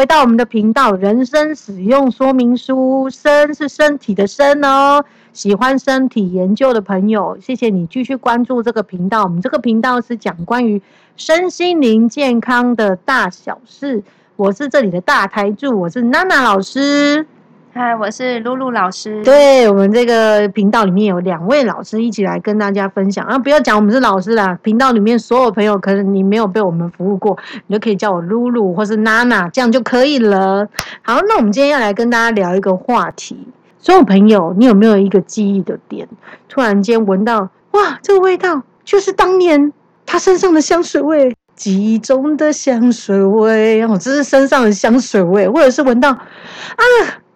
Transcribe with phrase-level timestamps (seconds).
[0.00, 5.04] 回到我们的频道《人生使用说明书》，身是身体的身哦。
[5.34, 9.24] 喜欢身体研究的朋友，谢谢你继续关注这个频道。
[9.24, 10.80] 我们这个频道是讲关于
[11.18, 14.02] 身心灵健康的大小事。
[14.36, 17.26] 我是这里的大台柱，我是娜娜老师。
[17.72, 19.22] 嗨，我是露露老师。
[19.22, 23.38] 对我们这个频道里面有两位老师一起来跟大家分享啊！
[23.38, 27.38] 不要讲我们是老师啦，频道里面所有朋友，可能你没有被我们服务过，
[27.68, 30.66] 你就可以叫我露露或是娜娜，这样就可以了。
[31.02, 33.46] 好，那我们今天要来跟大家聊一个话题。
[33.78, 36.08] 所有朋友，你有没有一个记忆的点？
[36.48, 39.72] 突然间闻到，哇，这个味道就是当年
[40.04, 43.80] 他身上的香水味，记忆中的香水味。
[43.84, 46.84] 哦，这是身上的香水味，或者是闻到，啊。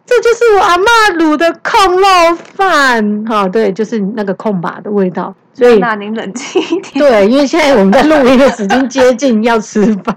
[0.07, 0.85] 这就是我阿妈
[1.19, 2.07] 卤的控肉
[2.55, 5.35] 饭，哈，对，就是那个空把的味道。
[5.55, 6.93] 所以，那您冷静一点。
[6.99, 10.17] 对，因为现在我们在录音的时间接近要吃饭，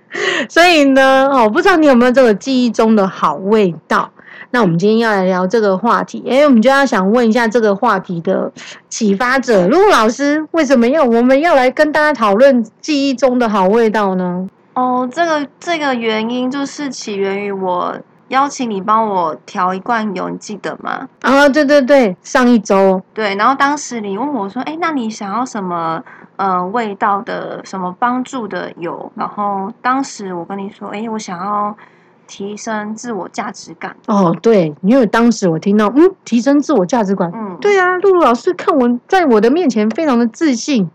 [0.48, 4.10] 所以呢，哦，不知道你有没有这个记忆中的好味道？
[4.50, 8.50] 那我们今天要来聊这个话题，哎，我们就要想问一下这个话题的
[8.88, 14.48] 启发者陆老师，为什么要我们要来跟大家讨论记忆中的好味道呢？
[14.72, 17.94] 哦，这个这个原因就是起源于我。
[18.28, 21.08] 邀请你帮我调一罐油，你记得吗？
[21.22, 23.02] 啊，对对对，上一周。
[23.14, 26.02] 对，然后当时你问我说：“哎，那你想要什么？
[26.36, 31.76] 呃，味道的什么帮助的油？”然后当时我跟你说：“哎，我想要
[32.28, 40.88] 提升自我价值感。”哦，对，因为当时我听到，嗯，提升自我价值感，嗯，对啊，露露老师看我在我的面前非常的自信，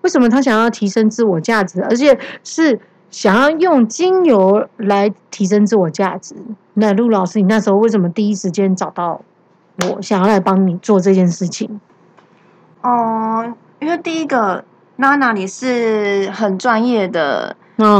[0.00, 2.80] 为什么他想要提升自我价值，而且是？
[3.10, 6.34] 想要用精油来提升自我价值，
[6.74, 9.20] 那陆老师，你那时候为什么第一时间找到
[9.82, 11.80] 我，想要来帮你做这件事情？
[12.82, 14.64] 哦，因为第一个
[14.96, 17.56] 娜娜你是很专业的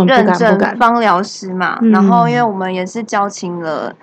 [0.06, 3.94] 认证芳疗师嘛，然后因为我们也是交情了。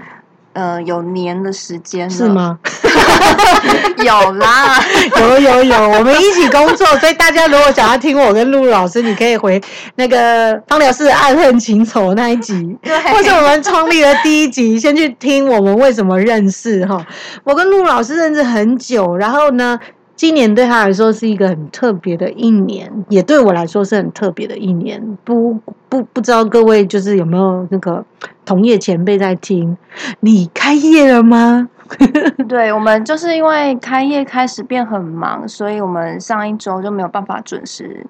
[0.53, 2.57] 呃，有年的时间是吗？
[3.97, 4.79] 有啦，
[5.19, 9.61] 有有有，我们一起工作，所以大家如果想要听我跟陆老师，你可以回
[9.95, 12.77] 那个方疗师爱恨情仇那一集，
[13.11, 17.03] 或是我们创立的第一集，先去听我们为什么认识哈。
[17.43, 19.79] 我跟陆老师认识很久，然后呢？
[20.15, 25.17] 今年对他来说是一个很特别的一年，也对我来说是很特别的一年。
[25.23, 25.59] 不
[25.89, 28.05] 不不知道各位就是有没有那个
[28.45, 29.75] 同业前辈在听？
[30.19, 31.67] 你开业了吗？
[32.47, 38.05] 对我们就是因为开业开始变很忙，所以我们上一周就没有办法准时。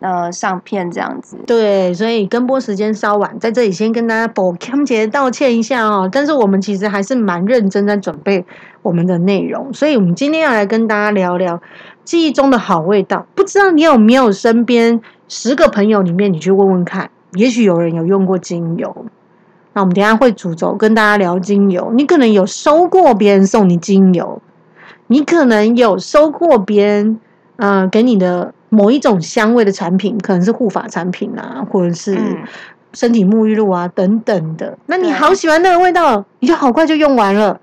[0.00, 6.06] 呃，上片这样子，对，所以跟播时间稍晚，在这里先跟大家保康节道歉一下哦。
[6.12, 8.44] 但是我们其实还是蛮认真在准备
[8.82, 11.58] 我们的内容，所以我们今天要来跟大家聊聊
[12.04, 13.24] 记忆中的好味道。
[13.34, 19.06] 不知道你有没有身边十个朋友里面，你去问问看，也许有人有用过精油。
[19.72, 24.42] 那我们等下会主轴跟大家聊精油，你可能有收过别人送你精油，
[25.06, 27.18] 你可能有收过别人
[27.56, 28.52] 呃给你的。
[28.68, 32.18] 某一种香味的产品，可能是护发产品啊，或者是
[32.92, 34.76] 身体沐浴露啊等等的。
[34.86, 37.60] 那你好喜欢那个味道，你就好快就用完了，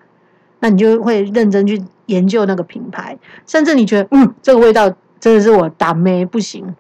[0.60, 6.76] 那你就会认真去研究那个品牌，甚至你觉得嗯，这个味道真的是我打没不行，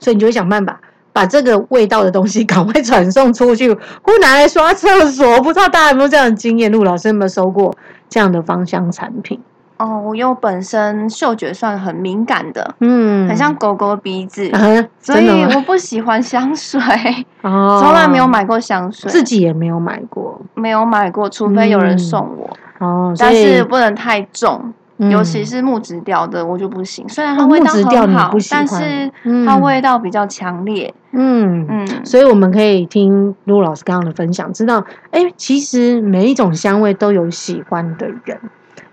[0.00, 0.80] 所以你就会想办法
[1.12, 3.72] 把这个味道的东西赶快传送出去，
[4.02, 5.40] 或拿来刷厕所。
[5.42, 6.72] 不知道大家有没有这样的经验？
[6.72, 7.76] 陆老师有没有收过
[8.08, 9.40] 这样的芳香产品？
[9.84, 14.50] 哦，我又本身嗅觉算很敏感的，嗯，很像狗狗鼻子，
[14.98, 16.80] 所以我不喜欢香水，
[17.42, 29.10] 哦， 从来没有买过香水，自己也没有买过，没有买过，除非有人送我，哦，但是不能太重，尤其是木质调的我就不行，虽然它味道很好，但是
[29.44, 38.38] 它味道比较强烈，嗯嗯，所以我们可以听陆老师刚刚的分享，知道，哎，其实每一种香味都有喜欢的人。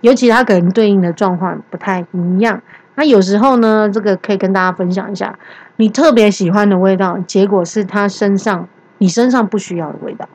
[0.01, 2.61] 尤其他可能对应的状况不太一样，
[2.95, 5.37] 那有时候呢，这个可以跟大家分享一下，
[5.77, 8.67] 你特别喜欢的味道，结果是他身上
[8.97, 10.25] 你身上不需要的味道；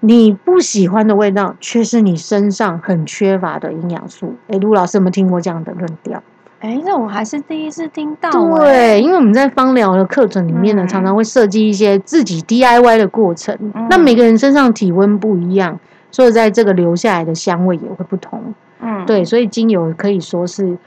[0.00, 4.34] 你不喜欢的味道，却是你身上很缺乏的营养素。
[4.48, 6.22] 哎，陆老师有没有听过这样的论调？
[6.60, 8.30] 哎，这我还是第一次听到。
[8.58, 13.54] 对，因为我们在芳疗的课程里面呢，常常会设计一些自己 DIY 的过程。
[13.90, 15.78] 那每个人身上体温不一样，
[16.14, 18.40] 所以在这个留下来的香味也会不同。
[18.78, 20.78] 嗯，对，所以精油可以说是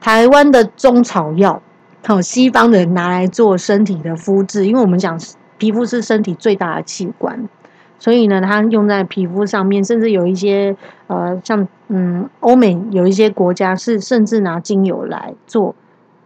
[0.00, 1.62] 台湾的中草药，
[2.04, 5.16] 好，西方人拿来做身体的肤质，因为我们讲
[5.56, 7.48] 皮肤是身体最大的器官，
[7.96, 10.76] 所以呢，它用在皮肤上面，甚至有一些
[11.06, 15.76] 呃，像嗯，欧美有一些国家是甚至拿精油来做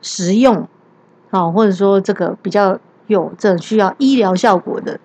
[0.00, 0.67] 食用，
[1.31, 2.79] 好，或者说这个比较
[3.09, 4.99] 有这需要医疗效果的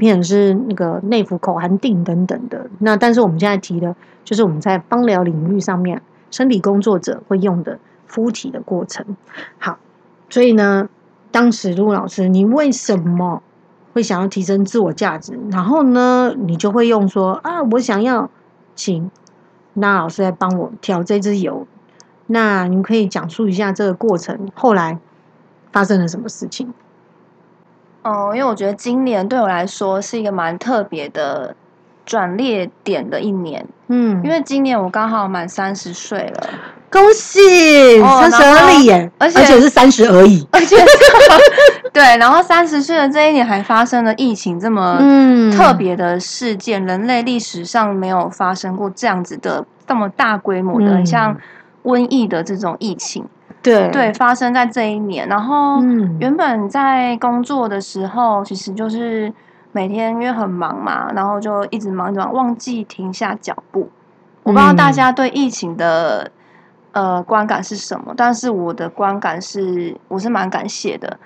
[0.00, 2.66] 变成是那个内服口含锭等等的。
[2.78, 3.94] 那但是我们现在提的，
[4.24, 6.00] 就是我们在芳疗领域上面，
[6.30, 9.04] 身体工作者会用的敷体的过程。
[9.58, 9.78] 好，
[10.30, 10.88] 所以呢，
[11.30, 13.42] 当时陆老师，你为什么
[13.92, 15.38] 会想要提升自我价值？
[15.50, 18.30] 然后呢，你就会用说啊，我想要
[18.74, 19.10] 请
[19.74, 21.66] 那老师来帮我调这支油。
[22.26, 24.98] 那你可以讲述一下这个过程，后来
[25.70, 26.72] 发生了什么事情？
[28.02, 31.54] 哦，因为我觉得今年对我来说是一个蛮特别的
[32.06, 33.66] 转捩点的一年。
[33.88, 36.48] 嗯，因为今年我刚好满三十岁了，
[36.90, 40.46] 恭喜三十而立耶，而且是三十而已。
[40.52, 40.76] 而且
[41.92, 44.98] 对，然后三十岁的这一年还发生了疫情这么
[45.52, 51.36] 特别的事件，人类历史上没有发生过这样子的这么大规模的，像
[51.82, 53.26] 瘟疫的这种疫情。
[53.62, 55.28] 对对，发生在这一年。
[55.28, 55.82] 然后
[56.18, 59.32] 原本在工作的时候，其实就是
[59.72, 63.90] 每天因为很忙嘛，然后就一直忙着忘记停下脚步。
[64.42, 66.30] 我不知道大家对疫情的
[66.92, 71.18] 呃观感是什么，但是我的观感是，我是蛮感谢的。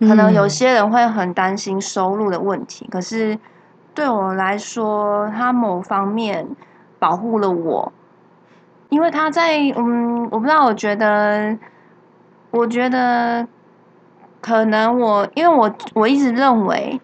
[0.00, 3.38] 可能有些人会很担心收入的问题，可是
[3.94, 6.46] 对我来说，他某方面
[6.98, 7.92] 保护了我。
[8.92, 11.56] 因为他在嗯，我不知道，我觉得，
[12.50, 13.48] 我觉得
[14.38, 17.00] 可能我，因为我我一直认为，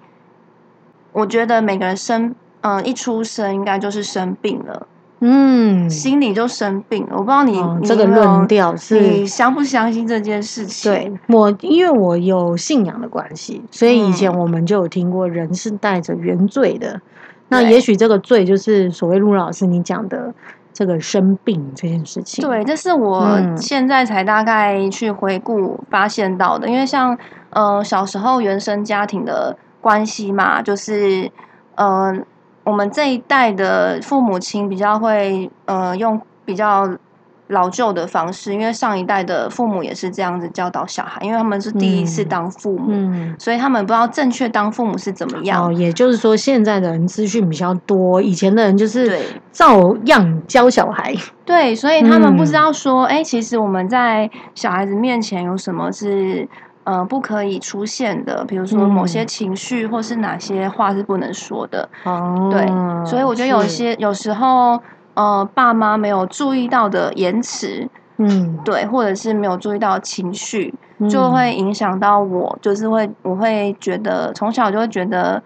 [1.13, 4.87] 我觉得每个人生，嗯，一出生应该就是生病了，
[5.21, 7.17] 嗯，心里就生病了。
[7.17, 10.93] 我不知道你这个论调是你相不相信这件事情？
[10.93, 17.01] 对我，因为我有信仰的关系，所以以前我们就有听过人是带着原罪的。
[17.49, 20.35] 那也许这个罪就是所谓陆老师你讲的。
[20.79, 26.69] 这个生病这件事情，对，这是我现在才大概去回顾发现到的。
[26.69, 27.19] 因为像
[27.51, 31.29] 呃小时候原生家庭的关系嘛，就是
[31.75, 32.15] 呃
[32.63, 36.89] 我们这一代的父母亲比较会呃用比较。
[37.49, 42.93] 老旧的方式，因为上一代的父母也是这样子教导小孩，因为他们是第一次当父母，
[43.39, 45.67] 所以他们不知道正确当父母是怎么样。
[45.67, 49.19] 哦，也就是说，现在的人资讯比较多，以前的人就是
[49.51, 51.15] 照样教小孩。
[51.45, 56.47] 对，所以他们不知道说，哎，其实我们在小孩子面前有什么是
[56.85, 61.89] 呃不可以出现的，比如说某些情绪，或是哪些话是不能说的。
[62.05, 62.67] 哦，对，
[63.07, 64.79] 所以我觉得有些有时候。
[65.19, 67.89] 呃，爸妈没有注意到的延迟，
[68.19, 70.73] 嗯，对，或者是没有注意到情绪，
[71.11, 75.43] 就会影响到我，就是会，我会觉得从小就会觉得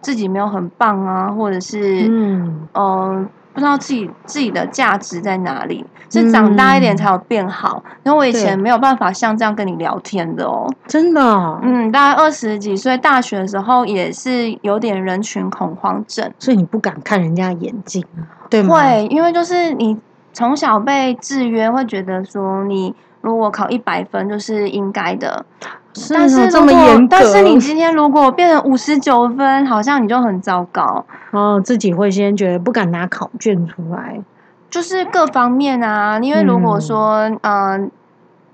[0.00, 11.22] 自己没有很棒啊，或者是，嗯，呃，不知道自己自己的价值在哪里，是长大一点才有变好，因为我以前没有办法像这样跟你聊天的哦，真的，
[11.62, 18.04] 嗯，大概二十几岁大学的时候也是有点人群恐慌症，所以你不敢看人家眼睛。
[18.50, 19.98] 对会，因为就是你
[20.34, 25.46] 从小被制约，会觉得说你如果考一百分就是应该的，
[26.10, 31.60] 但是这么严但是你今天如果变成五十九分，好像你就很糟糕哦。
[31.64, 34.20] 自己会先觉得不敢拿考卷出来，
[34.68, 36.18] 就是各方面啊。
[36.20, 37.90] 因为如果说嗯，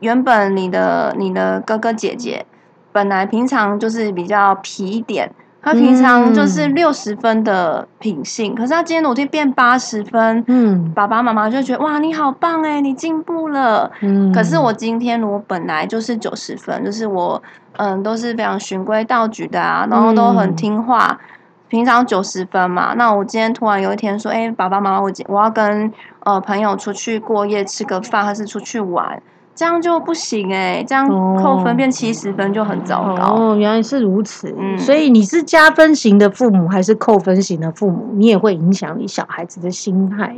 [0.01, 2.47] 原本你的你的哥哥姐姐
[2.93, 5.33] 本来平常就是比较皮一点。
[5.63, 13.89] 他平常就是六十分的品性，可是他今天努力变八十分，嗯，爸爸妈妈就觉得哇，你好棒哎，你进步了。
[14.01, 17.41] 嗯，可是我今天我本来就是九十分，就是我
[17.77, 21.17] 嗯都是非常循规蹈矩的啊，然后都很听话，
[21.69, 22.95] 平常九十分嘛。
[22.95, 25.93] 那我今天突然有一天说，哎，爸爸妈妈，我我要跟
[26.25, 29.23] 呃朋友出去过夜吃个饭，还是出去玩？
[29.55, 31.07] 这样就不行哎，这样
[31.37, 33.35] 扣分变七十分就很糟糕。
[33.35, 34.55] 哦，原来是如此。
[34.59, 38.11] 嗯，所以你是加分型的父母还是扣分型的父母？
[38.15, 40.37] 你也会影响你小孩子的心态。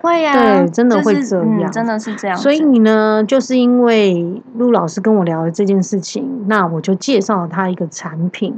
[0.00, 2.36] 会呀，对，真的会这样，真的是这样。
[2.36, 8.56] 所以你呢，就是因为陆老师跟我聊了这件事情，那我就介绍了他一个产品。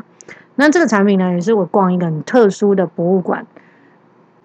[0.57, 3.47] 那这个产品呢，也是我逛一个很特殊的博物馆。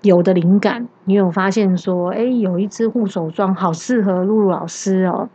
[0.06, 5.28] 有的灵感，你有发现说，哎，有一支护手霜好适合露露老师哦。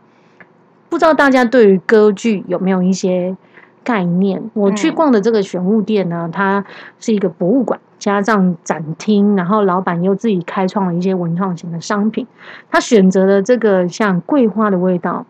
[0.89, 3.35] 不知道大家对于歌剧有没有一些
[3.83, 4.41] 概念？
[4.53, 6.65] 我去逛的这个玄物店呢，它
[6.99, 12.25] 是一个博物馆加上展厅，然后老板又自己开创了一些文创型的商品。
[12.69, 15.25] 他选择了这个像桂花的味道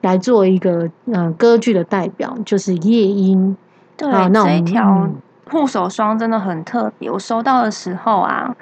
[0.00, 3.56] 来做一个嗯歌剧的代表，就是夜莺。
[3.96, 5.08] 对，这一条。
[5.50, 8.54] 护手霜真的很特别，我收到的时候啊，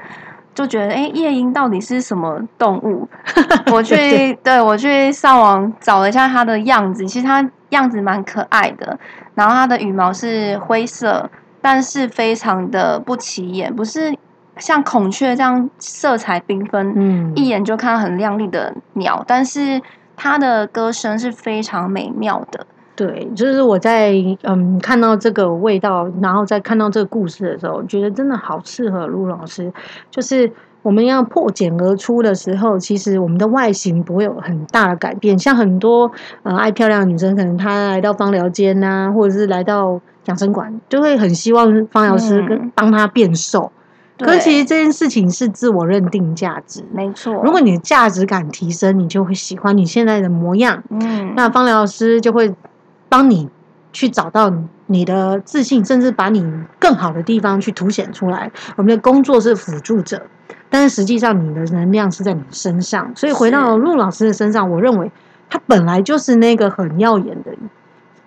[0.55, 3.09] 就觉得哎，夜莺到底是什么动物？
[3.73, 8.99] 我去， 对我去上网找了一下它的样子，其实它样子蛮可爱的。
[9.35, 11.29] 然后它的羽毛是灰色，
[11.61, 14.17] 但是非常的不起眼，不是
[14.57, 19.83] 像孔雀这样色彩缤纷，嗯，一眼就看到很亮丽的鸟，但是
[20.17, 22.67] 它的歌声是非常美妙的。
[22.97, 29.71] 对，就是我在嗯看到这个味道，然后再看到这个故事的时候，觉得真的好适合陆老师。
[30.11, 30.51] 就是
[30.81, 35.39] 我们要破茧而出的时候，其实我们的外形不会有很大的改变。
[35.39, 36.11] 像很多
[36.43, 43.71] 呃爱漂亮的女生，可能她来到芳疗间呐，或者是来到养生馆，就会很希望芳疗师跟帮她变瘦。
[44.19, 47.35] 可是其实这件事情是自我认定价值，没错。
[47.45, 50.83] 如果你的价值感提升，你就会喜欢你现在的模样。
[50.89, 52.55] 嗯，那芳疗师就会。
[53.09, 53.49] 帮你
[53.93, 54.53] 去找到
[54.87, 56.45] 你的自信，甚至把你
[56.79, 58.51] 更好的地方去凸显出来。
[58.77, 60.23] 我们的工作是辅助者，
[60.69, 63.11] 但是实际上你的能量是在你身上。
[63.15, 65.11] 所以回到陆老师的身上，我认为
[65.49, 67.51] 他本来就是那个很耀眼的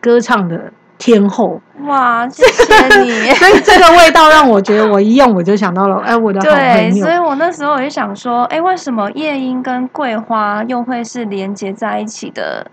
[0.01, 1.61] 歌唱的天后。
[1.85, 3.11] 哇， 谢谢你！
[3.35, 7.05] 所以这个味道让我觉得，我一用我就想到了，哎，我的好朋友。
[7.05, 12.69] 所以我那时候我就想说，哎，为什么夜莺跟桂花又会是连接在一起的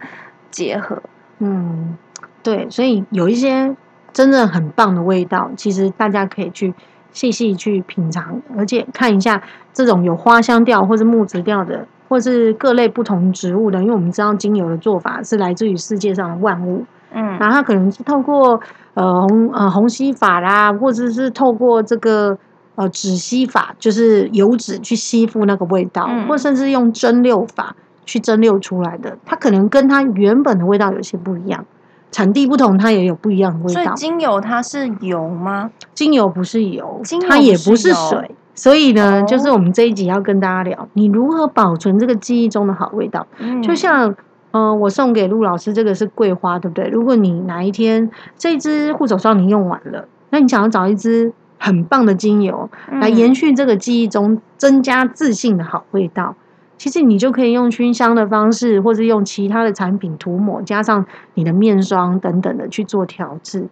[0.50, 1.00] 结合？
[1.38, 1.96] 嗯，
[2.42, 3.76] 对，所以有一些
[4.12, 6.72] 真的很棒的味道，其实大家可以去
[7.12, 18.58] 细细去品尝，而且看一下这种有花香调或是木质调的，或是各类不同植物的，因为我们知道精油的做法是来自于世界上的万物，嗯，然后它可能是透过
[18.94, 22.38] 呃红呃虹吸法啦，或者是透过这个
[22.76, 27.76] 呃止吸法，就是油脂去吸附那个味道，或甚至用蒸馏法。
[28.06, 31.66] 去蒸馏出来的，它可能跟它原本的味道有些不一样，
[32.10, 33.82] 产地不同，它也有不一样的味道。
[33.82, 35.70] 所以精油它是油吗？
[35.92, 38.30] 精油不是油，它也不是水。
[38.54, 43.26] 所以呢，就是我们这一集要跟大家聊，你如何保存这个记忆中的好味道。
[43.62, 44.14] 就像，
[44.52, 46.88] 嗯，我送给陆老师这个是桂花，对不对？
[46.88, 56.34] 如果你哪一天这支护手霜你用完了，那你想要找一支很棒的精油来延续这个记忆中增加自信的好味道。
[56.78, 63.66] 其实你就可以用熏香的方式，或者用其他的产品涂抹，加上你的面霜等等的去做调制。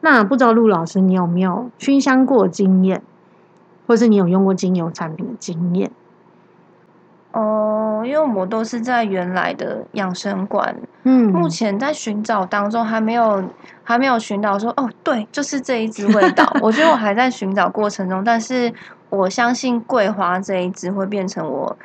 [0.00, 3.02] 那不知道陆老师你有没有熏香过经验，
[3.86, 5.90] 或是你有用过精油产品的经验？
[7.32, 13.44] 哦，因为我都是在原来的养生馆，嗯，目前在寻找当中，还没有
[13.84, 16.50] 还没有寻找说哦，对，就是这一支味道。
[16.62, 18.72] 我觉得我还在寻找过程中，但是
[19.10, 21.76] 我相信桂花这一支会变成我。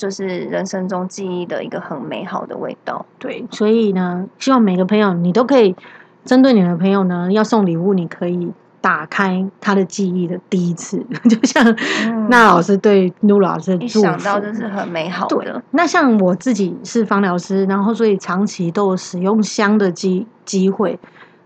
[0.00, 3.04] 就是人生中记忆的一个很美好的味道。
[3.18, 5.76] 对，所以呢，希望每个朋友你都可以
[6.24, 11.62] 针对你的朋友呢，要送礼物，你可以打开他的记忆的第一次， 就像
[12.30, 15.62] 那老师对陆老师，一想到就是很美好的。
[15.72, 20.98] 那像我自己是芳疗师，然后所以长期都有使用香的机机会。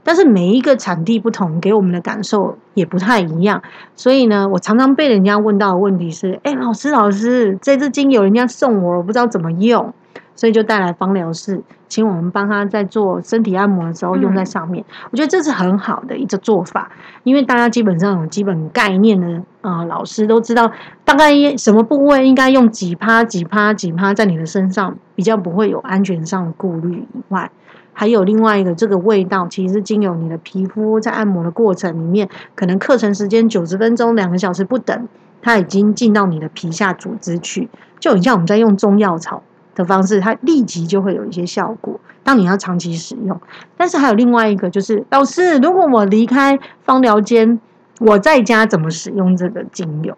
[0.05, 3.63] 但是每一个产地不同，给我们的感受也不太一样。
[3.97, 9.93] 所以呢，我常常被人家问到的问题是：哎，老师，老师，这支精油人家送我，我不知道怎么用，
[10.37, 14.85] 所以就带来芳疗室，请我们帮他在做身体按摩的时候用在上面。
[15.11, 16.91] 我觉得这是很好的一个做法，
[17.23, 20.71] 因为大家基本上有基本概念的啊，老师都知道
[21.05, 27.51] 大概什么部位应该用几趴、几趴、几趴在你的身上，比较不会有安全上的顾虑以外。
[27.95, 35.09] 还有另外一个，这个味道其实是经由你的皮肤在按摩的过程里面，可能课程时间九十分钟、两个小时不等，
[35.41, 39.43] 它已经进到你的皮下组织去，就很像我们在用中药草
[39.75, 41.99] 的方式，它立即就会有一些效果。
[42.23, 43.41] 当你要长期使用，
[43.77, 47.61] 但是还有另外一个，就是老师，如果我离开芳疗间，
[48.01, 50.17] 我在家怎么使用这个精油？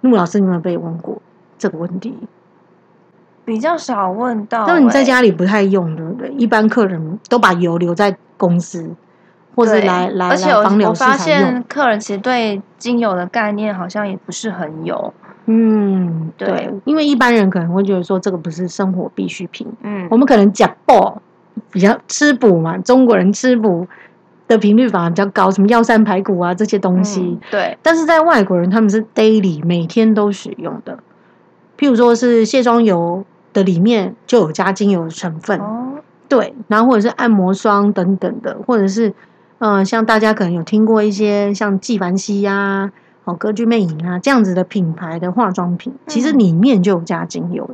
[0.00, 1.20] 陆老师，你有没有被问过
[1.58, 2.16] 这个问题？
[3.44, 6.30] 比较少问到，那你在家里不太用，对不对？
[6.38, 8.88] 一般客人都把油留在公司，
[9.54, 11.62] 或者来来来芳疗室才用。
[11.68, 15.12] 客人其实对精油的概念好像也不是很有。
[15.44, 19.66] 嗯，对，因为一般人可能会觉得说这个不是生活必需品。
[19.82, 21.20] 嗯，我们可能讲爆
[21.70, 23.86] 比较吃补嘛，中国人吃补
[24.48, 27.38] 的频率反而比较高，什么药膳排骨啊这些东西。
[27.50, 30.98] 对，但是在外国人他们是 daily 每天都使用的，
[31.78, 33.22] 譬如说是卸妆油。
[33.54, 35.58] 的里面就有加精油的成分，
[36.28, 39.14] 对，然后或者是按摩霜等等的，或者是
[39.60, 42.92] 嗯，像大家可能有听过一些像纪梵希呀、
[43.24, 47.70] 哦歌剧魅影啊这样子的品牌的化妆品，其实里面就有加精油，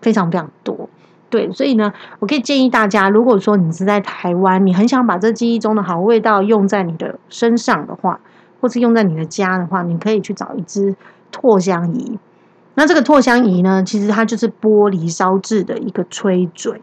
[0.00, 0.88] 非常非常多。
[1.28, 8.20] 对，所以呢，我可以建议大家，如果说你是在台湾，你很想把这记忆中的好味道用在你的身上的话，
[8.60, 10.94] 或是用在你的家的话，你可以去找一支
[11.32, 12.18] 拓香仪。
[12.74, 16.80] 那这个拓香仪呢，其实它就是玻璃烧制的一个吹嘴。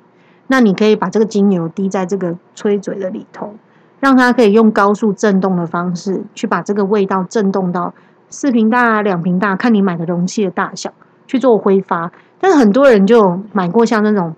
[0.48, 3.54] 那你可以把这个精油滴在这个吹嘴的里头，
[4.00, 7.94] 让它可以用高速震动的方式去把这个味道震动到
[8.30, 10.92] 四瓶大、两瓶大，看你买的容器的大小
[11.28, 12.12] 去做挥发。
[12.40, 14.34] 但是很多人就买过像那种。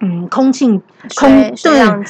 [0.00, 0.68] 嗯，空气
[1.18, 2.04] 空对水氧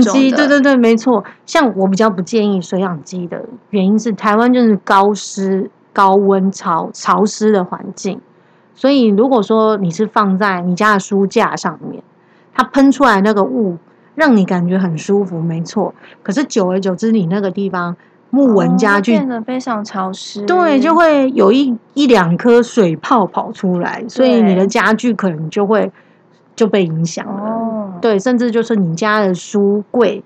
[0.00, 1.24] 机，对对对，没错。
[1.44, 8.20] 像我比较不建议水氧机的原因是，台湾就是高湿、高温、潮潮湿的环境，
[8.74, 12.02] 所以如果说你是放在你家的书架上面，
[12.52, 13.78] 它喷出来那个雾，
[14.14, 15.94] 让你感觉很舒服，没错。
[16.22, 17.96] 可是久而久之，你那个地方
[18.28, 25.90] 木纹家具变得非常潮湿，对，就会有一一两颗水泡跑出来，所以你的家具可能就会。
[26.56, 30.22] 就被影响了，对，甚至就是你家的书柜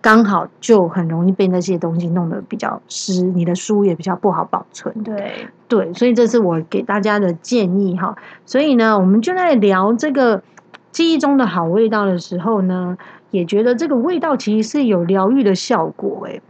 [0.00, 4.94] 刚好就很容易被那些东西弄得比较湿，你的书也比较不好保存。
[5.02, 8.16] 对对，所以这是我给大家的建议哈。
[8.46, 10.42] 所以呢，我们就在聊这个
[10.90, 12.96] 记忆中的好味道的时候呢，
[13.30, 16.40] 也觉得这个味道其实是有疗愈的效果哎。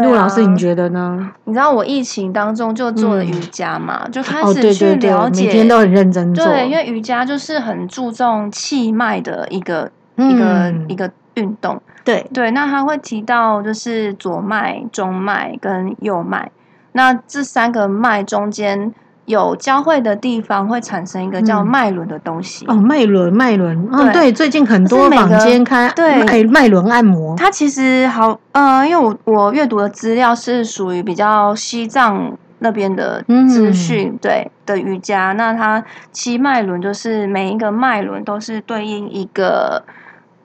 [0.00, 1.32] 陆老师，你觉得呢？
[1.44, 6.46] 你知道我疫情当中就做了瑜伽嘛，就开始去了解，每天都很认真做。
[6.46, 11.78] 对，因为瑜伽就是很注重气脉的一个一个一个运动。
[12.04, 12.26] 对。
[12.32, 16.50] 对，那他会提到就是左脉、中脉跟右脉，
[16.92, 18.94] 那这三个脉中间。
[19.24, 22.66] 有交汇的地方会产生一个叫脉轮的东西。
[22.66, 39.84] 哦，脉轮，脉轮，哦，对，最近很多坊间开对脉脉轮按摩，它其实好，呃，因为我我阅读的资料是属于比较西藏那边的资讯，对的瑜伽，那它七脉轮就是每一个脉轮都是对应一个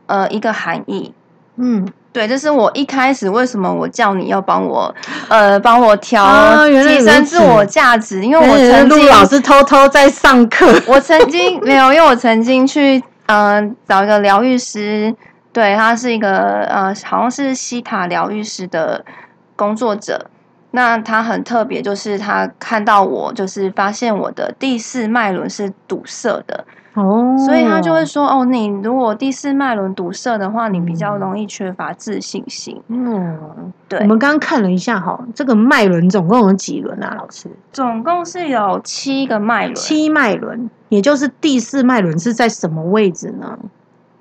[0.05, 1.11] 呃一个含义，
[1.57, 1.87] 嗯。
[2.13, 4.91] 对，这是我一开始为什么我叫你要帮我，
[5.27, 15.13] 呃，帮我调提升自我价值，因为我曾经老师偷偷在上课，我曾经没有，因为我曾经去嗯找一个疗愈师，
[15.53, 19.05] 对他是一个呃好像是西塔疗愈师的
[19.55, 20.25] 工作者，
[20.71, 26.65] 那他很特别，就是他看到我，就是发现我的第四脉轮是堵塞的。
[26.97, 32.81] 哦，所以他就会说，哦，你如果第四脉轮堵塞的话，你比较容易缺乏自信心。
[32.87, 33.99] 嗯，对。
[33.99, 37.13] 我们刚刚看了一下，哈，这个脉轮总共有几轮啊？
[37.15, 39.75] 老师，总共是有七个脉轮。
[39.75, 43.59] 七脉轮，也就是第四脉轮是在什么位置呢？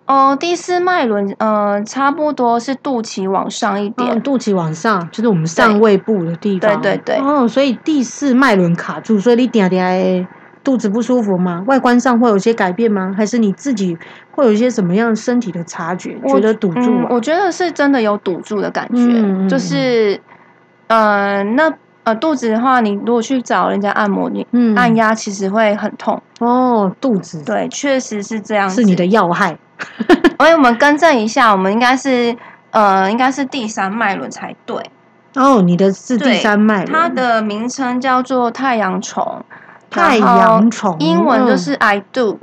[0.05, 6.79] 哦，第四脉轮，呃，差不多是肚脐往上一点，肚脐往上就是我们上胃部的地方。
[6.83, 7.17] 对对对。
[7.17, 10.29] 哦，所以第四脉轮卡住，所以你点点。
[10.67, 11.63] 肚子不舒服吗？
[11.69, 13.15] 外观上会有些改变吗？
[13.17, 13.97] 还是你自己
[14.33, 16.19] 会有一些什么样身体的察觉？
[16.27, 17.07] 觉得堵住？
[17.09, 20.21] 我觉得是真的有堵住的感觉，就是，
[20.89, 26.93] 呃，那呃肚子的话，你如果去找人家按摩，你按压其实会很痛哦。
[27.01, 29.57] 肚子对，确实是这样，是你的要害。
[30.39, 32.37] 所 以我们更正一下，我们应该是
[32.73, 34.77] 呃，应该是第三脉轮才对。
[35.37, 39.45] 哦，你的是第三脉轮，它的名称叫做太阳虫。
[39.97, 42.39] 太阳虫，英文就是 I do，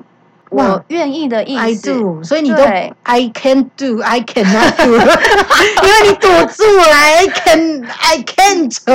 [0.50, 1.62] 我愿意的意思。
[1.62, 2.64] I do，所以你都
[3.04, 8.90] I can do，I cannot do， 因为你堵住了，I can，I can't，I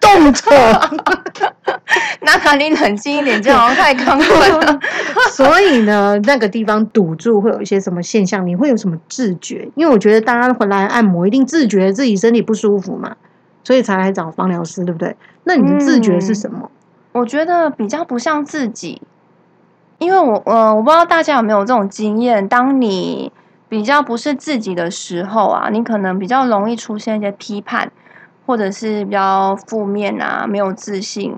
[0.00, 0.36] don't。
[2.22, 4.80] 那肯定冷静一点，这好像太亢奋了。
[5.32, 8.46] 所以呢，那个地方堵住会有一些什么现象？
[8.46, 9.68] 你会有什么自觉？
[9.74, 13.16] 因为我觉得大家回来按摩，一定自觉自己身体不舒服嘛。
[13.64, 15.16] 所以才来找芳疗师，对不对？
[15.44, 16.70] 那你的自觉是什么？
[17.12, 19.02] 我觉得比较不像自己，
[19.98, 23.30] 因为我呃，我不知道大家有没有这种经验，当你
[23.68, 27.92] 比较不是自己的时候啊，你可能比较容易出现一些批判，
[28.46, 31.36] 或者是比较负面啊，没有自信，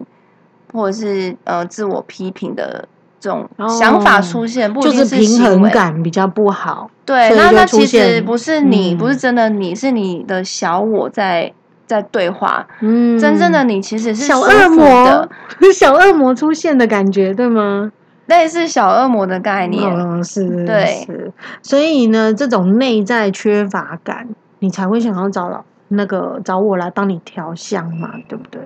[0.72, 2.87] 或者是呃自我批评的
[3.18, 6.88] 这种想法出现，就是平衡感比较不好。
[7.04, 11.52] 对，那那其实不是你，不是真的你，是你的小我在。
[11.86, 15.28] 在对话，嗯，真正的你其实是小恶魔，
[15.72, 17.92] 小恶魔出现的感觉，对吗？
[18.26, 21.32] 类似小恶魔的概念，嗯，是，对，是。
[21.62, 24.28] 所以呢，这种内在缺乏感，
[24.60, 28.60] 你才会想要找老那个找我来帮你调香嘛，对不对？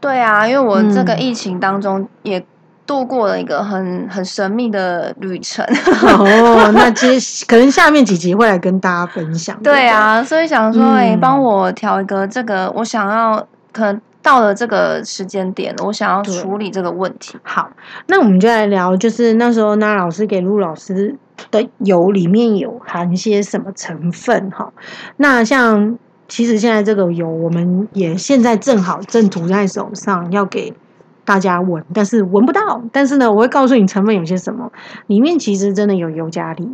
[0.00, 2.44] 对啊，因为我这个疫情当中也。
[2.86, 5.64] 度过了一个很很神秘的旅程
[6.02, 9.58] 哦，那其实可能下面几集会来跟大家分享。
[9.64, 17.38] 对啊，所以想说，哎，帮我调一个这个，我想要可能到了这个时间点，我想要处理这个问题。
[17.42, 17.70] 好，
[18.08, 21.16] 那我们就来聊，就是那时候那老师给陆老师
[21.50, 24.50] 的油里面有含些什么成分？
[24.50, 24.70] 哈，
[25.16, 30.74] 那像其实现在这个油，我们也现在正好正涂在手上，要给。
[31.24, 32.82] 大家闻，但是闻不到。
[32.92, 34.70] 但是呢，我会告诉你成分有些什么。
[35.06, 36.68] 里面其实真的有尤加利，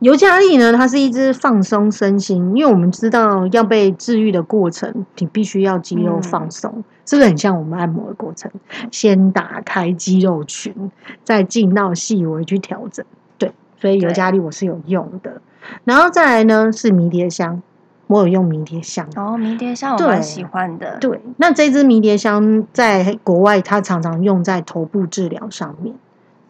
[0.00, 8.50] 尤加利呢，它是一支放松身心，因为我们知道要被治愈的过程，你必须要肌肉放松，是不是很像我们按摩的过程？
[8.90, 10.90] 先打开肌肉群，
[11.22, 13.04] 再进到细微去调整。
[13.38, 15.40] 对，所以尤加利我是有用的。
[15.84, 17.62] 然后再来呢是迷迭香，
[18.10, 19.08] 我有用迷迭香。
[19.16, 20.98] 哦，迷迭香我蛮喜欢的。
[20.98, 25.94] 对，那这支迷迭香在国外它常常用在头部治疗上面，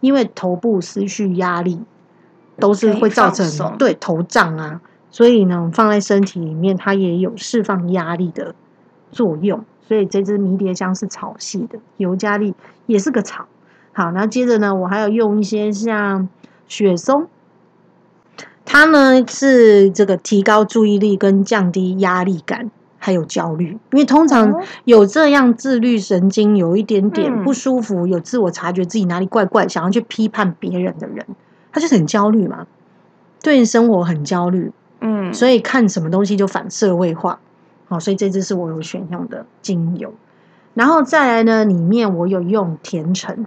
[0.01, 1.83] 因为头部思绪压力。
[2.59, 8.55] 都是会造成对头胀啊，所以呢，放在身体里面，它也有释放压力的
[9.11, 9.65] 作用。
[9.81, 13.47] 所以这支迷迭香是草系的，尤加利也是个草。
[13.93, 16.29] 好，然后接着呢，我还有用一些像
[16.69, 17.29] 雪松，
[18.65, 23.79] 它呢是这个提高注意力跟降低压力感，还有焦虑。
[23.93, 31.27] 因为通常有这样自律神经有一点点不舒服，有自我察觉自己哪里怪怪，想要去批判别人的人。
[31.73, 32.67] 他就是很焦虑嘛，
[33.43, 37.39] 对生活很焦虑，嗯，所以看什么东西就反社会化，
[37.89, 40.13] 好，所以这支是我有选用的精油，
[40.75, 43.47] 然后再来呢，里面我有用甜橙，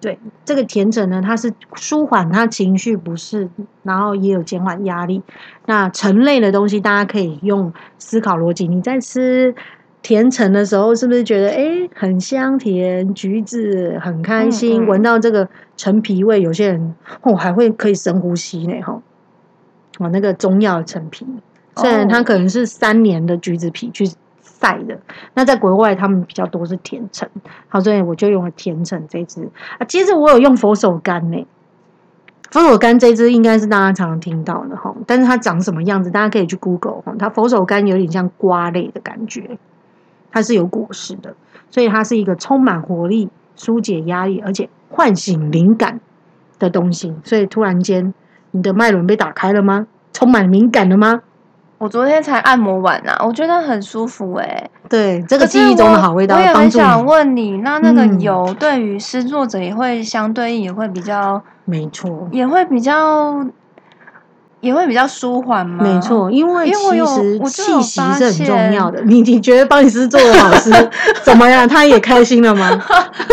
[0.00, 3.48] 对，这个甜橙呢，它是舒缓他情绪不适，
[3.82, 5.22] 然后也有减缓压力。
[5.66, 9.54] 那橙类的东西，大家可以用思考逻辑，你在吃。
[10.02, 13.12] 甜橙的时候，是不是觉得哎很香甜？
[13.12, 19.02] 橘子很开心，闻到这个陈皮味，有些人哦还会可以深呼吸呢哈。
[19.98, 21.26] 哦，那个中药陈皮，
[21.76, 24.08] 虽然它可能是三年的橘子皮去
[24.60, 24.98] 晒的，
[25.34, 27.28] 那在国外他们比较多是甜橙。
[27.68, 29.86] 好，所以我就用了甜橙这支啊。
[29.86, 31.46] 接着我有用佛手柑呢，
[32.50, 37.02] 佛手柑这支应该是大家常常听到的哈，但是它长什么样子，大家可以去 Google。
[37.18, 39.58] 它佛手柑有点像瓜类的感觉。
[40.32, 41.34] 它是有果实的，
[41.70, 46.00] 所以它是一个充满活力、疏解压力，而且唤醒灵感
[46.58, 47.12] 的东西。
[47.24, 48.14] 所以突然间，
[48.52, 49.88] 你的脉轮被打开了吗？
[50.12, 51.22] 充满敏感了吗？
[51.80, 54.68] 我昨天才按摩完啊，我觉得很舒服哎。
[54.86, 56.36] 对，这个记忆中的好味道。
[56.36, 63.46] 我也很想问你，那那个油对于施作者也会相对应，也会比较，没错，也会比较。
[64.60, 65.82] 也会比较舒缓吗？
[65.82, 66.74] 没错，因为其
[67.06, 69.00] 实气息是很重要的。
[69.06, 70.70] 你你觉得帮你师做的老师
[71.24, 71.66] 怎么样？
[71.66, 72.78] 他也开心了吗？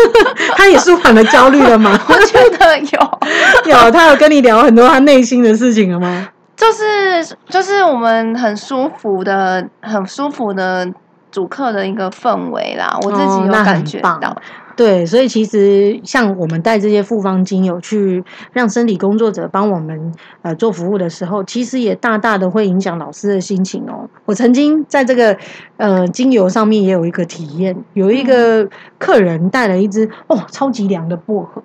[0.56, 2.00] 他也舒缓了焦虑了吗？
[2.08, 6.28] 我觉得有 有，他有跟你聊很多他内心的事情了吗？
[6.58, 10.86] 就是就是我们很舒服的、很舒服的
[11.30, 12.98] 主客的一个氛围啦。
[13.02, 14.36] 我自己有感觉到。
[14.76, 24.08] 对，所以其实像我们带这些复方精油去让身体工作者帮我们呃做服务的时候，其实也大大的会影响老师的心情哦。
[24.24, 25.36] 我曾经在这个
[25.78, 28.68] 呃精油上面也有一个体验，有一个
[29.00, 31.60] 客人带了一支哦超级凉的薄荷，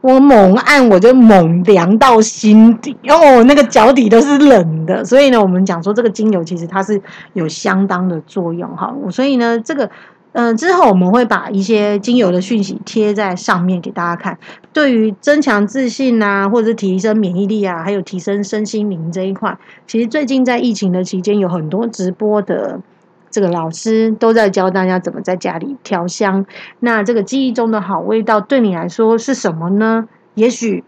[0.00, 5.04] 我猛按我就猛凉到心底哦，那个脚底都是冷的。
[5.04, 7.00] 所以呢，我们讲说这个精油其实它是
[7.32, 8.94] 有相当的作用哈。
[9.10, 9.90] 所以呢，这个。
[10.32, 14.38] 嗯，之后我们会把一些精油的讯息贴在上面给大家看。
[14.74, 22.78] 对于增强自信啊，或者是提升免疫力啊，还有提升身心灵这一块，其实最近在疫情的期间，有很多直播的
[23.30, 26.44] 这个老师都在教大家怎么在家里调香。
[26.80, 30.08] 那这个记忆中的好味道，对你来说是什么呢？
[30.34, 30.84] 也许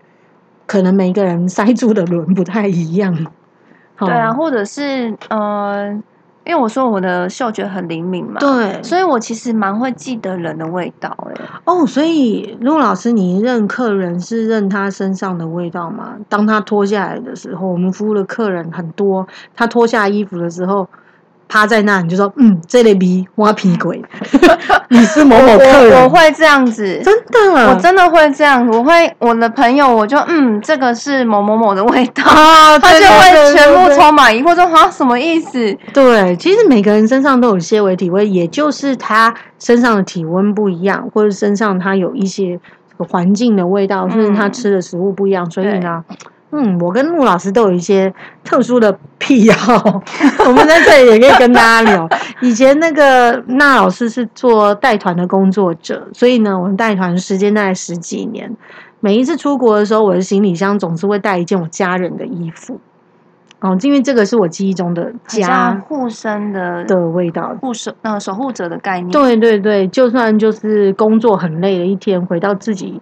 [0.66, 3.26] 可能每个人塞住的轮不太一样。
[3.98, 6.03] 对啊，或者是呃。
[6.42, 11.35] 因为我说我的嗅觉很灵敏嘛，对，所以我其实蛮会记得人的味道哎。
[11.64, 16.16] 哦，所以陆老师，你认客人是认他身上的味道吗？
[16.31, 20.88] 当他脱下来的时候，我们服务的客人很多，他脱下衣服的时候。
[21.51, 24.01] 趴在那，你就说，嗯，这类逼挖皮鬼，
[24.89, 32.23] 你是某某客人，我会这样子，真的，我真的会这样，我会我的朋友，我就嗯，这个是某某某的味道，
[32.79, 35.77] 他就会全部充满疑惑，说啊，什么意思？
[35.93, 42.61] 对，其实每个人身上都有些微体味，也就是他身上的体温不一样，或者身上他有一些
[42.97, 46.05] 环境的味道，甚至他吃的食物不一样，所以呢。
[46.53, 50.03] 嗯，我跟陆老师都有一些特殊的癖好，
[50.47, 52.09] 我们在这里也可以跟大家聊。
[52.41, 58.57] 以前那个那老师是做带团的工作者，所以呢，我们带团时间大概十几年。
[58.99, 62.81] 每一次出国的时候，我的行李箱总是会带一件我家人的衣服。
[63.61, 69.11] 哦，因为这个是我记忆中的家护身的的味道，护守呃守护者的概念。
[69.11, 73.01] 对对对，就算就是工作很累的一天，回到自己。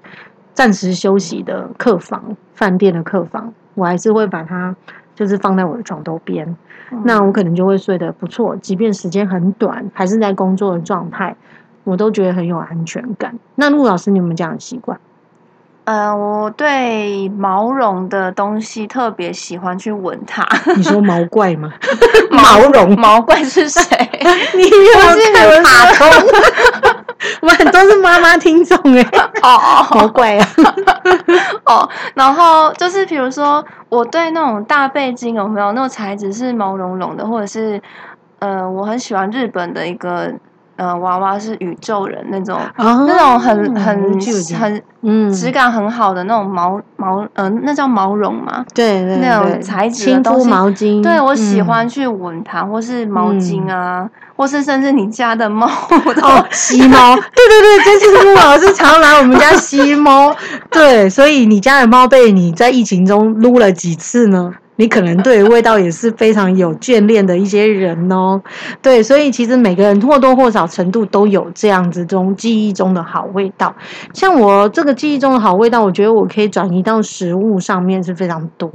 [0.59, 4.75] 暂时休息的客房，饭店的客房，我还是会把它
[5.15, 6.57] 就是放在我的床头边。
[7.05, 11.37] 那我可能就会睡得不错，即便时间很短，还是在工作的状态，
[11.85, 13.39] 我都觉得很有安全感。
[13.55, 14.99] 那陆老师，你有没有这样的习惯？
[15.89, 20.47] 呃，我对毛绒的东西特别喜欢去闻它。
[20.77, 21.73] 你说毛怪吗？
[22.31, 23.83] 毛绒毛怪是谁？
[24.55, 26.07] 你又是卡通？
[27.41, 29.03] 我们很多是妈妈听众哎。
[29.41, 30.47] 哦哦，毛怪啊。
[31.65, 37.81] 哦，然后就是比如说，我对那种大背巾有没有那种材质是毛茸茸的，或者是
[38.41, 40.35] 呃，我很喜欢日本的一个。
[40.79, 44.21] 呃，娃娃是宇宙人那种，那种很很
[44.57, 48.65] 很嗯质感很好的那种毛毛，呃，那叫毛绒嘛？
[48.73, 50.49] 对对，那种材质的东西。
[50.49, 51.03] 毛巾。
[51.03, 55.67] 对，我喜欢去闻它，或是毛巾啊，或是甚至你家的猫
[56.23, 57.17] 哦， 吸猫。
[57.17, 60.33] 对对对，这次陆老师常来我们家吸猫。
[60.71, 64.55] 对，所以你家的猫被你在疫情中撸了几次呢？
[64.81, 68.41] 你可能对味道也是非常有眷恋的一些人哦，
[68.81, 73.75] 对，所以其实每个人或多或少程度都有这样子中记忆中的好味道。
[74.15, 78.71] 像我这个记忆中的好味道，我觉得我可以转移到食物上面是非常多，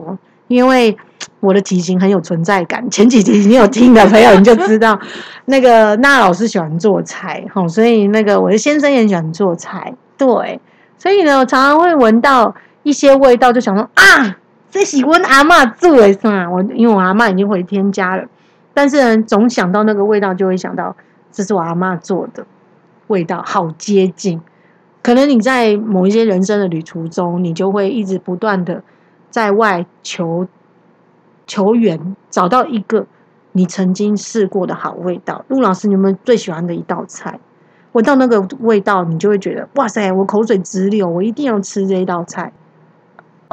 [0.50, 0.98] 因为
[1.39, 2.92] 我的体型很有存在感。
[2.92, 5.00] 前几集你有听的朋友你就知道，
[5.46, 10.60] 那个娜老师喜欢做菜，哈，所以那个我的先生也喜欢做菜，对，
[10.98, 14.36] 所以呢，我常常会闻到一些味道，就想说啊。
[14.74, 16.50] 最喜欢阿妈做的是嘛？
[16.50, 18.26] 我因为我阿妈已经回天家了，
[18.74, 20.96] 但是呢，总想到那个味道，就会想到
[21.32, 22.44] 这是我阿妈做的
[23.06, 24.42] 味道，好接近。
[25.04, 28.82] 可能你在某一些人生的旅途中，你就会一直不断的
[29.30, 30.48] 在外求
[31.46, 33.06] 求援，找到一个
[33.52, 35.46] 你曾经试过的好味道。
[35.50, 37.40] 陆老师，你有没有最喜欢的一道菜？
[37.92, 42.52] 闻到那个味道，你就会觉得哇塞，我口水直流，我一定要吃这一道菜。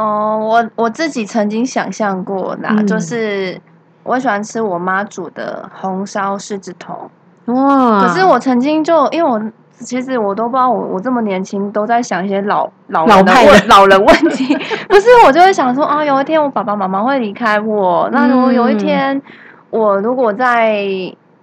[0.01, 3.61] 哦，我我自己曾经想象过啦，就是
[4.03, 7.11] 我喜欢吃我妈煮的红烧狮子头
[7.47, 8.01] 哇。
[8.01, 9.39] 可是我曾经就因为我
[9.73, 14.57] 其实我都不知道，我我这么年轻都在想一些老老人的问老人问题。
[14.89, 19.21] 不是，我就会想说啊，有一天我爸爸妈妈会离开我，那如果有一天
[19.69, 20.77] 我如果在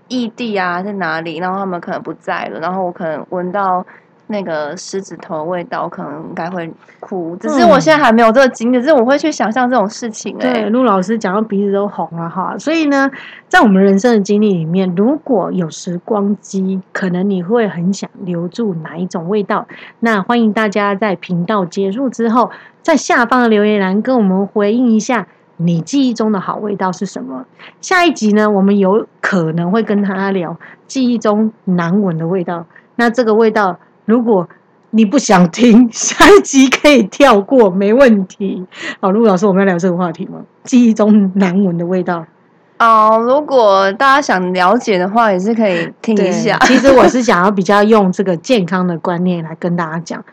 [0.07, 3.85] 异地啊，在哪里，然后他们可能不在了，然后我可能闻到。
[4.29, 10.37] 那个狮子头味道可能应该会哭，只是我现在还没有这个经历，只是我会去想象这种事情。
[10.37, 13.09] 对，陆老师讲到鼻子都红了哈，所以呢，
[13.47, 19.65] 在我们人生的经历里面，如果有时光机，可能你会很想留住哪一种味道？
[20.01, 27.45] 那欢迎大家在频道结束之后，在下方的留言栏跟我们回应一下，你记忆中的好味道是什么？
[27.79, 32.65] 下一集呢，我们有可能会跟他聊记忆中难闻的味道，
[32.97, 33.79] 那这个味道。
[34.07, 34.47] 如果
[34.91, 38.65] 你不想听，下一集可以跳过，没问题。
[39.01, 40.39] 好，陆老师，我们要聊这个话题吗？
[40.63, 42.25] 记忆中难闻的味道。
[42.79, 46.57] 哦，如果大家想了解的话，也是可以听一下。
[46.61, 50.23] 其实我是想要比较用这个健康的观念来跟大家讲，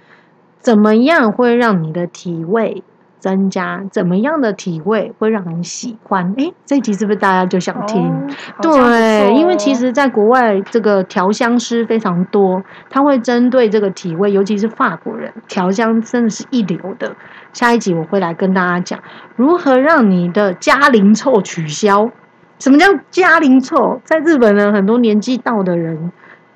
[0.60, 2.84] 怎么样会让你的体味。
[3.24, 6.34] 增加怎么样的体味会让人喜欢？
[6.36, 8.12] 哎，这集是不是大家就想听？
[8.60, 17.16] 对，因为其实在国外这个调香师非常多，他会针对这个体味，尤其是法国人调香真的是一流的。
[17.54, 19.00] 下一集我会来跟大家讲
[19.36, 22.10] 如何让你的家邻臭取消。
[22.58, 24.02] 什么叫家邻臭？
[24.04, 26.12] 在日本呢，很多年纪到的人。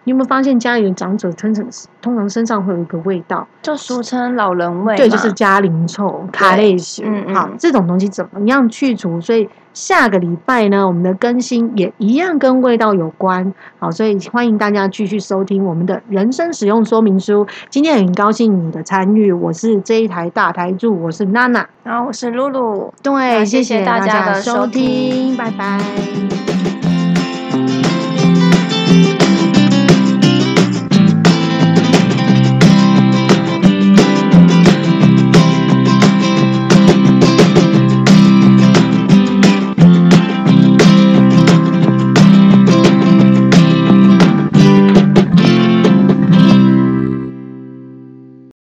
[0.08, 1.62] 你有没有发现家里的长者通常
[2.00, 7.04] 通常身上会有一个味道，就俗称老人味，对，就是家邻臭、卡类型。
[7.06, 9.20] 嗯好，这种东西怎么样去除？
[9.20, 13.52] 所以下个礼拜呢，我们的更新也一样跟味道有关。
[13.78, 17.46] 好，所以欢迎大家继续收听我们的人生使用说明书。
[17.68, 22.94] 今天很高兴你的参与，我是这一台大台柱，我是娜娜，然后我是露露。
[23.02, 25.78] 对，谢谢大家的收听，拜拜。